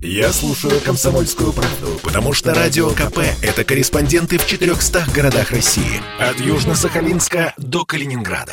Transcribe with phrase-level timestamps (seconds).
[0.00, 6.00] Я слушаю «Комсомольскую правду», потому что «Радио КП»— это корреспонденты в 400 городах России.
[6.20, 8.52] От Южно-Сахалинска до Калининграда.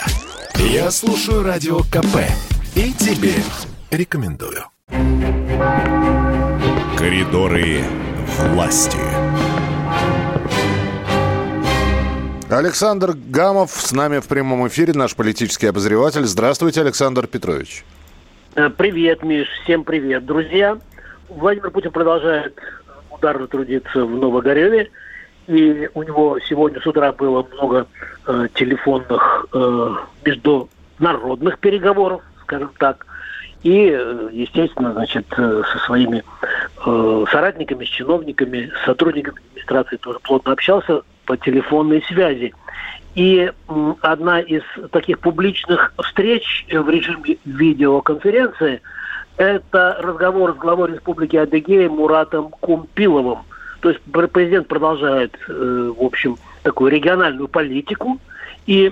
[0.55, 2.17] Я слушаю «Радио КП»
[2.73, 3.33] и тебе
[3.91, 4.63] рекомендую.
[6.97, 7.83] Коридоры
[8.49, 8.97] власти.
[12.49, 16.25] Александр Гамов с нами в прямом эфире, наш политический обозреватель.
[16.25, 17.85] Здравствуйте, Александр Петрович.
[18.55, 19.47] Э, привет, Миш.
[19.63, 20.79] Всем привет, друзья.
[21.29, 22.57] Владимир Путин продолжает
[23.11, 24.89] ударно трудиться в Новогореве.
[25.47, 27.87] И у него сегодня с утра было много
[28.25, 33.05] э, телефонных э, международных переговоров, скажем так.
[33.61, 36.23] И, э, естественно, значит, э, со своими
[36.83, 42.53] э, соратниками, с чиновниками, с сотрудниками администрации тоже плотно общался по телефонной связи.
[43.13, 43.51] И
[44.01, 48.81] одна из таких публичных встреч в режиме видеоконференции–
[49.37, 53.39] это разговор с главой Республики Адыгея Муратом Кумпиловым.
[53.81, 58.19] То есть президент продолжает, э, в общем, такую региональную политику.
[58.65, 58.91] И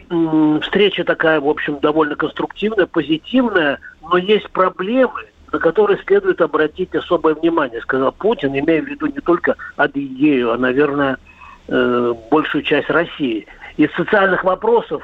[0.62, 7.34] встреча такая, в общем, довольно конструктивная, позитивная, но есть проблемы, на которые следует обратить особое
[7.34, 11.17] внимание, сказал Путин, имея в виду не только Адыгею, а, наверное,
[11.67, 13.48] э, большую часть России.
[13.78, 15.02] Из социальных вопросов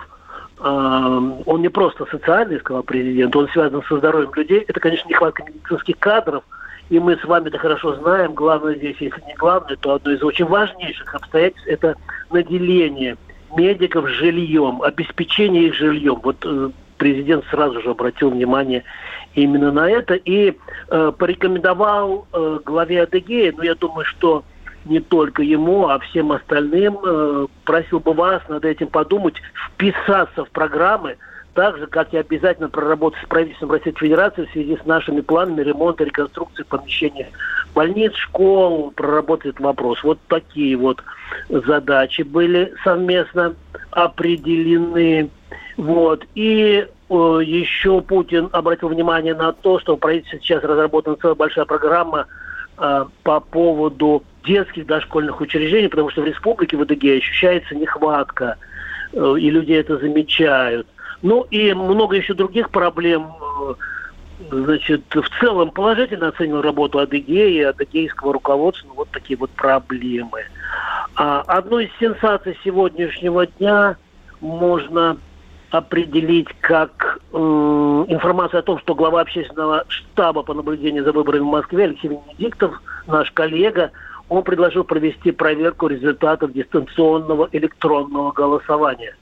[0.61, 4.65] он не просто социальный, сказал президент, он связан со здоровьем людей.
[4.67, 6.43] Это, конечно, нехватка медицинских кадров.
[6.89, 8.33] И мы с вами это хорошо знаем.
[8.33, 11.95] Главное здесь, если не главное, то одно из очень важнейших обстоятельств– это
[12.31, 13.15] наделение
[13.55, 16.19] медиков жильем, обеспечение их жильем.
[16.23, 18.83] Вот э, президент сразу же обратил внимание
[19.35, 20.55] именно на это и
[20.89, 24.43] э, порекомендовал э, главе Адыгея, ну, я думаю, что
[24.85, 26.97] не только ему, а всем остальным.
[27.03, 29.35] Э, просил бы вас над этим подумать,
[29.67, 31.17] вписаться в программы,
[31.53, 35.61] так же, как и обязательно проработать с правительством Российской Федерации в связи с нашими планами
[35.61, 37.27] ремонта, реконструкции помещений
[37.73, 40.03] больниц, школ, проработать этот вопрос.
[40.03, 41.01] Вот такие вот
[41.49, 43.55] задачи были совместно
[43.91, 45.29] определены.
[45.77, 46.25] Вот.
[46.35, 47.13] И э,
[47.43, 52.27] еще Путин обратил внимание на то, что в правительстве сейчас разработана целая большая программа
[52.79, 58.57] э, по поводу детских дошкольных учреждений, потому что в республике в Адыгее ощущается нехватка,
[59.13, 60.87] э, и люди это замечают.
[61.21, 63.27] Ну и много еще других проблем.
[63.61, 63.73] Э,
[64.51, 70.43] значит, в целом положительно оценил работу Адыгеи, адыгейского руководства, ну, вот такие вот проблемы.
[71.15, 73.97] А одной из сенсаций сегодняшнего дня
[74.39, 75.17] можно
[75.71, 77.37] определить как э,
[78.07, 82.81] информация о том, что глава общественного штаба по наблюдению за выборами в Москве Алексей Венедиктов,
[83.07, 83.91] наш коллега,
[84.27, 89.15] он предложил провести проверку результатов дистанционного электронного голосования.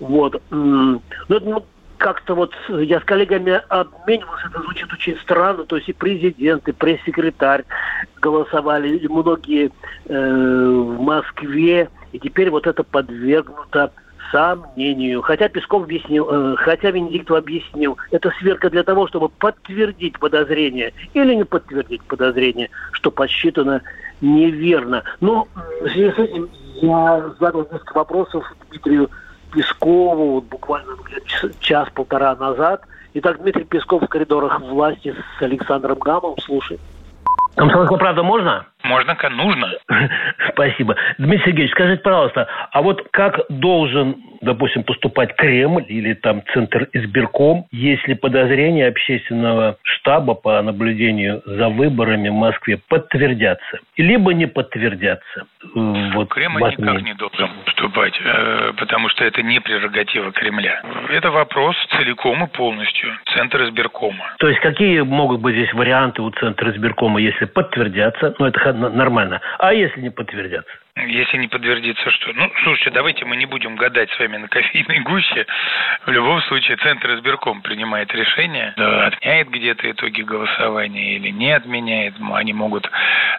[0.00, 0.40] Вот.
[0.50, 1.64] Ну, ну,
[1.98, 6.72] как-то вот я с коллегами обменивался, это звучит очень странно, то есть и президент, и
[6.72, 7.64] пресс-секретарь
[8.20, 9.70] голосовали, и многие
[10.06, 13.92] э, в Москве, и теперь вот это подвергнуто
[14.30, 15.22] сомнению.
[15.22, 21.34] Хотя Песков объяснил, э, хотя Венедиктов объяснил, это сверка для того, чтобы подтвердить подозрение или
[21.34, 23.82] не подтвердить подозрение, что подсчитано
[24.20, 25.04] неверно.
[25.20, 25.48] Но
[25.82, 26.48] в связи с этим
[26.80, 29.10] я задал несколько вопросов Дмитрию
[29.52, 30.92] Пескову вот буквально
[31.60, 32.82] час-полтора назад.
[33.14, 36.34] Итак, Дмитрий Песков в коридорах власти с Александром Гамом.
[36.40, 36.78] Слушай.
[37.56, 38.66] Комсомольская правда можно?
[38.84, 39.72] Можно, нужно.
[40.52, 40.96] Спасибо.
[41.18, 47.66] Дмитрий Сергеевич, скажите, пожалуйста, а вот как должен, допустим, поступать Кремль или там Центр избирком,
[47.72, 55.46] если подозрения общественного штаба по наблюдению за выборами в Москве подтвердятся, либо не подтвердятся?
[55.74, 60.82] Вот Кремль никак не должен поступать, э, потому что это не прерогатива Кремля.
[61.10, 64.36] Это вопрос целиком и полностью Центра избиркома.
[64.38, 69.40] То есть какие могут быть здесь варианты у Центра избиркома, если подтвердятся, ну это нормально.
[69.58, 70.70] А если не подтвердятся?
[71.06, 72.32] Если не подтвердится, что...
[72.32, 75.46] Ну, слушайте, давайте мы не будем гадать с вами на кофейной гуще.
[76.06, 82.14] В любом случае, Центр избирком принимает решение, да, отменяет где-то итоги голосования или не отменяет.
[82.32, 82.90] Они могут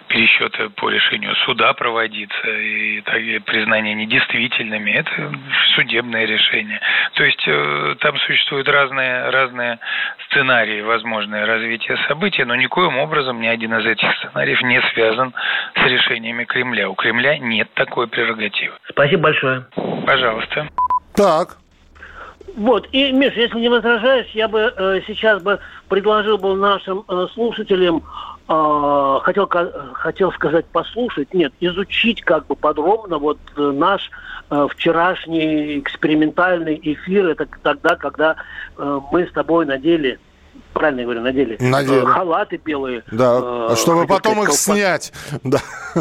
[0.08, 4.92] пересчеты по решению суда проводиться и, так, и признание недействительными.
[4.92, 5.32] Это
[5.76, 6.80] судебное решение.
[7.14, 9.80] То есть э, там существуют разные, разные
[10.26, 15.34] сценарии возможное развитие событий, но никоим образом ни один из этих сценариев не связан
[15.76, 16.90] с решениями Кремля.
[16.90, 18.76] У Кремля нет такой прерогативы.
[18.88, 19.66] Спасибо большое.
[20.06, 20.70] Пожалуйста.
[21.14, 21.58] Так.
[22.56, 27.28] Вот, и, Миш, если не возражаешь, я бы э, сейчас бы предложил бы нашим э,
[27.34, 28.04] слушателям,
[28.48, 29.50] э, хотел,
[29.94, 34.10] хотел сказать послушать, нет, изучить как бы подробно вот э, наш
[34.50, 38.36] э, вчерашний экспериментальный эфир, это тогда, когда
[38.78, 40.20] э, мы с тобой надели
[40.80, 42.02] правильно я говорю, надели, Надели.
[42.02, 43.04] Э, халаты белые.
[43.12, 44.56] Да, э, чтобы хотел потом их колпак.
[44.56, 45.14] снять.
[45.44, 45.60] Да.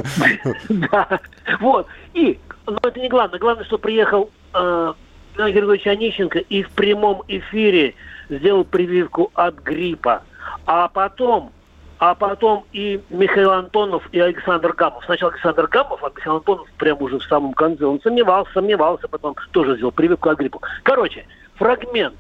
[0.68, 1.20] Да,
[1.60, 1.88] вот.
[2.14, 3.40] И, но это не главное.
[3.40, 4.92] Главное, что приехал э,
[5.34, 7.94] Геннадий Григорьевич Онищенко и в прямом эфире
[8.30, 10.22] сделал прививку от гриппа.
[10.64, 11.52] А потом,
[11.98, 15.04] а потом и Михаил Антонов, и Александр Гамов.
[15.06, 17.84] Сначала Александр Гамов, а Михаил Антонов прямо уже в самом конце.
[17.84, 20.60] Он сомневался, сомневался, потом тоже сделал прививку от гриппа.
[20.84, 21.26] Короче,
[21.56, 22.14] фрагмент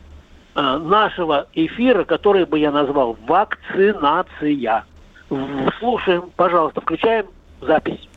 [0.62, 4.84] нашего эфира, который бы я назвал «Вакцинация».
[5.78, 7.26] Слушаем, пожалуйста, включаем
[7.60, 8.08] запись.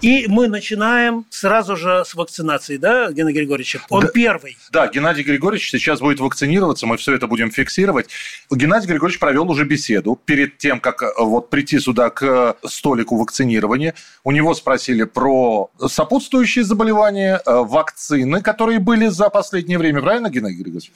[0.00, 3.78] И мы начинаем сразу же с вакцинации, да, Гена Григорьевич?
[3.88, 4.08] Он Да.
[4.08, 4.56] первый.
[4.70, 8.08] Да, Геннадий Григорьевич сейчас будет вакцинироваться, мы все это будем фиксировать.
[8.50, 12.22] Геннадий Григорьевич провел уже беседу перед тем, как э, вот прийти сюда к
[12.62, 13.94] э, столику вакцинирования.
[14.22, 20.00] У него спросили про сопутствующие заболевания, э, вакцины, которые были за последнее время.
[20.00, 20.92] Правильно, Геннадий Григорьевич?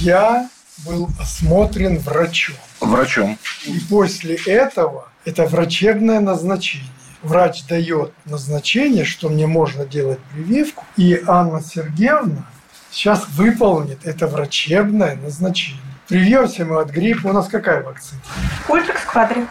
[0.00, 0.48] Я
[0.84, 2.56] был осмотрен врачом.
[2.80, 3.38] Врачом.
[3.66, 6.88] И после этого это врачебное назначение.
[7.22, 12.44] Врач дает назначение, что мне можно делать прививку, и Анна Сергеевна
[12.90, 15.80] сейчас выполнит это врачебное назначение.
[16.08, 17.28] Привьемся мы от гриппа.
[17.28, 18.20] У нас какая вакцина?
[18.68, 19.46] Ультрикс квадри.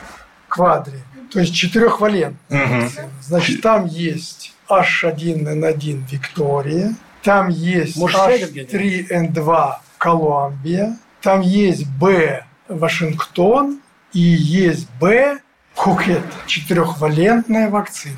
[0.50, 1.00] Квадри.
[1.32, 2.82] То есть четырехвалентная Мгм.
[2.82, 3.10] вакцина.
[3.22, 13.80] Значит, там есть H1N1 Виктория, там есть Может, сядет H3N2 Колумбия, там есть Б Вашингтон
[14.14, 15.40] и есть Б
[15.76, 16.24] Пхукет.
[16.48, 18.16] Четырехвалентная вакцина.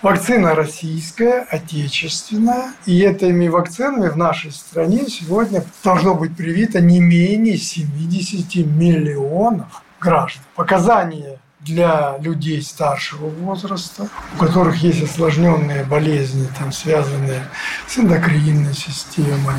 [0.00, 2.72] Вакцина российская, отечественная.
[2.86, 10.42] И этими вакцинами в нашей стране сегодня должно быть привито не менее 70 миллионов граждан.
[10.54, 17.42] Показания для людей старшего возраста, у которых есть осложненные болезни, там, связанные
[17.86, 19.56] с эндокринной системой,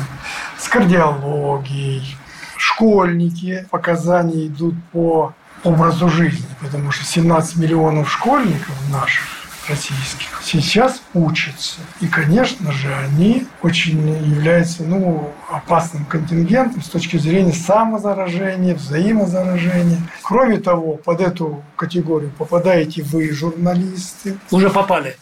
[0.58, 2.16] с кардиологией.
[2.56, 5.34] Школьники, показания идут по
[5.66, 9.24] образу жизни, потому что 17 миллионов школьников наших
[9.68, 11.80] российских сейчас учатся.
[12.00, 20.00] И, конечно же, они очень являются ну, опасным контингентом с точки зрения самозаражения, взаимозаражения.
[20.22, 25.16] Кроме того, под эту категорию попадаете вы, журналисты, Уже попали.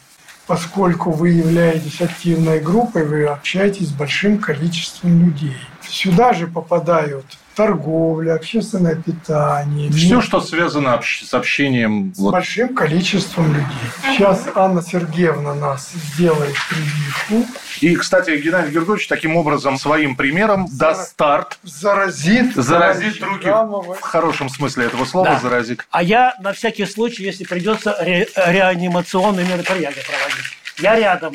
[0.47, 5.57] поскольку вы являетесь активной группой, вы общаетесь с большим количеством людей.
[5.95, 7.25] Сюда же попадают
[7.55, 12.13] торговля, общественное питание, Все, мир- что связано с общением.
[12.13, 13.67] с вот, большим количеством людей.
[14.03, 17.47] Сейчас Анна Сергеевна нас сделает прививку,
[17.81, 23.53] И, кстати, Геннадий Григорьевич таким образом своим примером даст старт, заразит, заразит других.
[23.53, 25.39] В хорошем смысле этого слова Да.
[25.39, 25.87] заразит.
[25.93, 30.45] А я на всякий случай, если придется ре- реанимационные мероприятия проводить.
[30.81, 31.35] Я рядом.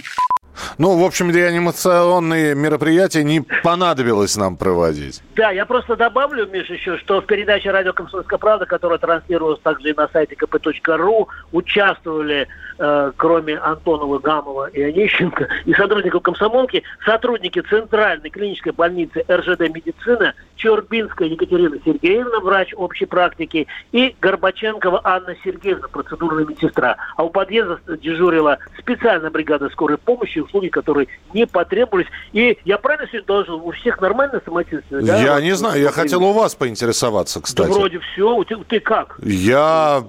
[0.78, 5.22] Ну, в общем, реанимационные мероприятия не понадобилось нам проводить.
[5.36, 9.90] Да, я просто добавлю, Миша, еще, что в передаче «Радио Комсомольская правда», которая транслировалась также
[9.90, 12.48] и на сайте kp.ru, участвовали,
[12.78, 20.34] э, кроме Антонова, Гамова и Онищенко, и сотрудников комсомолки, сотрудники Центральной клинической больницы РЖД «Медицина»
[20.60, 26.98] Чорбинская Екатерина Сергеевна, врач общей практики, и Горбаченкова Анна Сергеевна, процедурная медсестра.
[27.16, 32.08] А у подъезда дежурила специальная бригада скорой помощи, услуги которые не потребовались.
[32.34, 35.02] И я правильно сегодня должен, у всех нормально самочувствие?
[35.02, 35.22] да?
[35.22, 37.70] я не знаю, я хотел у вас поинтересоваться, Да кстати.
[37.70, 38.36] вроде все.
[38.36, 39.20] У тебя- ты как?
[39.24, 40.04] Я,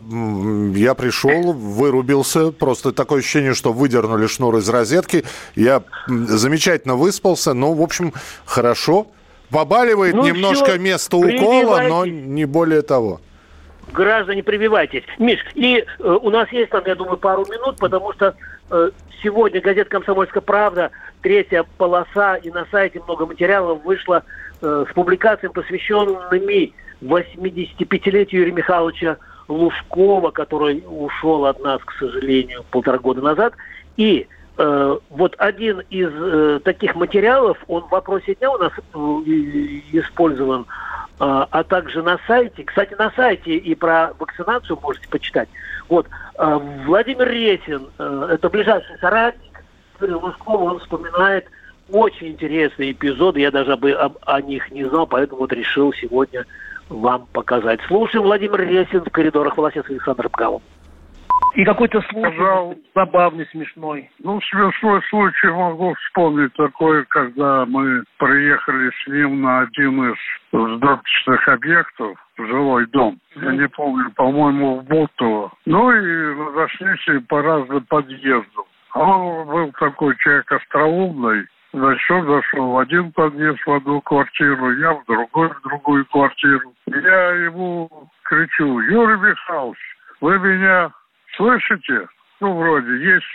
[0.74, 2.52] я пришел, вырубился.
[2.52, 5.24] Просто такое ощущение, что выдернули шнур из розетки.
[5.54, 7.54] Я замечательно выспался.
[7.54, 8.12] Ну, в общем,
[8.44, 9.06] хорошо.
[9.50, 13.20] Побаливает Ну немножко всё, место укола, но не более того.
[13.92, 15.04] Граждане, прививайтесь.
[15.18, 18.34] Миш, и э, у нас есть там, я думаю, пару минут, потому что
[18.70, 18.90] э,
[19.22, 20.90] сегодня газета «Комсомольская правда»,
[21.22, 24.24] третья полоса, и на сайте много материалов вышло
[24.60, 29.16] э, с публикациями, посвященными 85-летию Юрия Михайловича
[29.48, 33.54] Лужкова, который ушел от нас, к сожалению, полтора года назад.
[33.96, 38.98] И э, вот один из э, таких материалов, он в вопросе дня у нас э,
[39.92, 42.64] использован, а, а также на сайте.
[42.64, 45.48] Кстати, на сайте и про вакцинацию можете почитать.
[45.88, 46.06] Вот
[46.38, 49.62] а, Владимир Ресин, э, это ближайший соратник
[50.00, 51.46] Лужкова, он вспоминает
[51.92, 53.40] очень интересные эпизоды.
[53.40, 56.46] Я даже об- об- о них не знал, поэтому вот решил сегодня
[56.88, 57.80] вам показать.
[57.86, 60.62] Слушаем Владимир Ресин в коридорах власти с Александром Галом.
[61.54, 62.78] И какой-то случай Пожалуй.
[62.94, 64.10] забавный, смешной.
[64.20, 70.18] Ну, смешной случай могу вспомнить такой, когда мы приехали с ним на один из
[70.52, 73.18] сдаточных объектов, жилой дом.
[73.36, 75.52] Я не помню, по-моему, в Бутово.
[75.66, 78.64] Ну и разошлись по разным подъездам.
[78.92, 84.94] А он был такой человек остроумный он зашел в один подъезд, в одну квартиру, я
[84.94, 86.72] в другой, в другую квартиру.
[86.86, 87.88] Я ему
[88.24, 89.78] кричу, Юрий Михайлович,
[90.20, 90.90] вы меня
[91.40, 92.06] слышите?
[92.40, 93.26] Ну, вроде, есть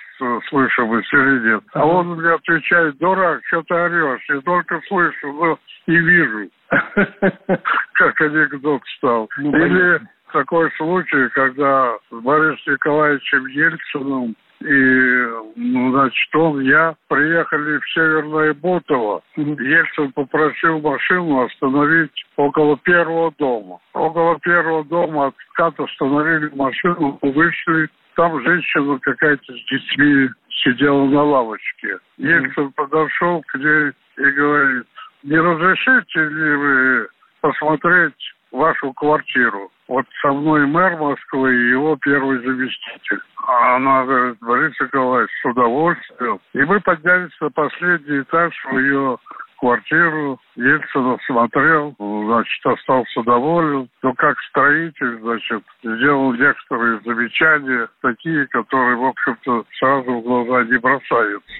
[0.49, 1.63] слышимость или нет.
[1.73, 4.25] А он мне отвечает, дурак, что ты орешь?
[4.29, 6.49] Я только слышу, но не вижу.
[7.93, 9.29] Как анекдот стал.
[9.37, 14.35] Или такой случай, когда с Борисом Николаевичем Ельциным
[14.65, 19.21] и, ну, значит, он, я приехали в Северное Бутово.
[19.35, 23.79] Ельцин попросил машину остановить около первого дома.
[23.93, 27.89] Около первого дома откат остановили машину, вышли.
[28.15, 30.29] Там женщина какая-то с детьми
[30.63, 31.99] сидела на лавочке.
[32.17, 34.87] Ельцин подошел к ней и говорит,
[35.23, 37.07] не разрешите ли вы
[37.41, 39.71] посмотреть вашу квартиру?
[39.87, 43.19] Вот со мной мэр Москвы и его первый заместитель.
[43.47, 46.39] А она говорит, Борис Николаевич, с удовольствием.
[46.53, 49.17] И мы поднялись на последний этаж в ее
[49.59, 50.39] квартиру.
[50.55, 53.87] Ельцин смотрел, значит, остался доволен.
[54.01, 60.77] Но как строитель, значит, сделал некоторые замечания, такие, которые, в общем-то, сразу в глаза не
[60.79, 61.53] бросаются.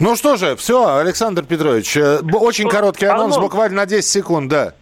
[0.00, 4.74] Ну что же, все, Александр Петрович, э, очень короткий анонс, буквально на 10 секунд, да.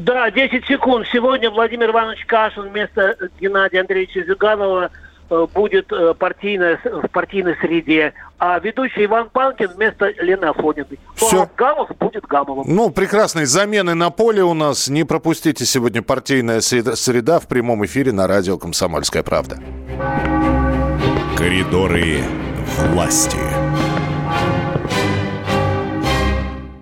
[0.00, 1.06] Да, 10 секунд.
[1.12, 4.90] Сегодня Владимир Иванович Кашин вместо Геннадия Андреевича Зюганова
[5.28, 10.98] э, будет э, партийной, в партийной среде, а ведущий Иван Панкин вместо Лены Афониной.
[11.20, 11.42] Ну, Всё.
[11.42, 12.64] а Гамов будет Гамовым.
[12.66, 14.88] Ну, прекрасные замены на поле у нас.
[14.88, 19.58] Не пропустите сегодня партийная среда в прямом эфире на радио «Комсомольская правда».
[21.36, 22.20] Коридоры
[22.88, 23.49] власти.